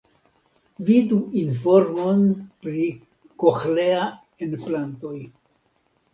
Vidu 0.85 1.19
informon 1.41 2.23
pri 2.65 2.87
koĥlea-enplantoj. 3.45 5.17